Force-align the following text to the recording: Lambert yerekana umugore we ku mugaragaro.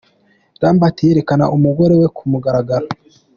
Lambert 0.61 0.97
yerekana 1.07 1.45
umugore 1.55 1.93
we 1.99 2.07
ku 2.15 2.23
mugaragaro. 2.31 2.87